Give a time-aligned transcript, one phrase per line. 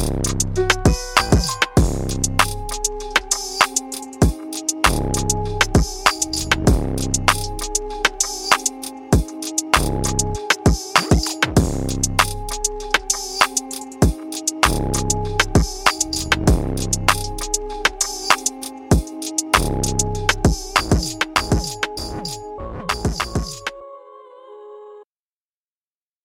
[0.00, 0.35] you